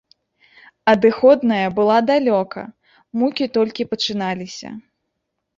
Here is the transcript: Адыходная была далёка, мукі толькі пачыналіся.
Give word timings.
Адыходная 0.93 1.67
была 1.77 1.97
далёка, 2.11 2.61
мукі 3.21 3.45
толькі 3.59 3.89
пачыналіся. 3.93 4.69